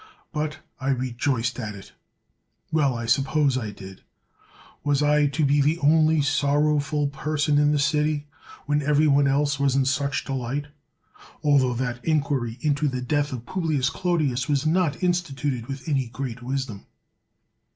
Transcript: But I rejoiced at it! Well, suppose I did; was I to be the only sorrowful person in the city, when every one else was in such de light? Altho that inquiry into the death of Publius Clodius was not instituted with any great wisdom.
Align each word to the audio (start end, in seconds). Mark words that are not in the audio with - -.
But 0.33 0.61
I 0.79 0.87
rejoiced 0.89 1.59
at 1.59 1.75
it! 1.75 1.91
Well, 2.71 3.07
suppose 3.07 3.55
I 3.55 3.69
did; 3.69 4.01
was 4.83 5.03
I 5.03 5.27
to 5.27 5.45
be 5.45 5.61
the 5.61 5.77
only 5.77 6.23
sorrowful 6.23 7.07
person 7.09 7.59
in 7.59 7.71
the 7.71 7.77
city, 7.77 8.25
when 8.65 8.81
every 8.81 9.05
one 9.05 9.27
else 9.27 9.59
was 9.59 9.75
in 9.75 9.85
such 9.85 10.23
de 10.25 10.33
light? 10.33 10.69
Altho 11.45 11.75
that 11.75 12.03
inquiry 12.03 12.57
into 12.61 12.87
the 12.87 13.01
death 13.01 13.31
of 13.31 13.45
Publius 13.45 13.91
Clodius 13.91 14.49
was 14.49 14.65
not 14.65 15.03
instituted 15.03 15.67
with 15.67 15.87
any 15.87 16.07
great 16.07 16.41
wisdom. 16.41 16.87